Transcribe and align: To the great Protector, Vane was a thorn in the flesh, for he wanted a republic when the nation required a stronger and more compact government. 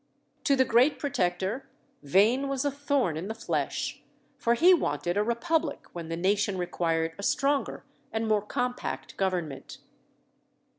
To 0.45 0.55
the 0.55 0.65
great 0.65 0.97
Protector, 0.97 1.69
Vane 2.01 2.47
was 2.49 2.65
a 2.65 2.71
thorn 2.71 3.15
in 3.17 3.27
the 3.27 3.35
flesh, 3.35 4.01
for 4.39 4.55
he 4.55 4.73
wanted 4.73 5.15
a 5.15 5.21
republic 5.21 5.85
when 5.93 6.09
the 6.09 6.17
nation 6.17 6.57
required 6.57 7.13
a 7.19 7.23
stronger 7.23 7.83
and 8.11 8.27
more 8.27 8.41
compact 8.41 9.15
government. 9.15 9.77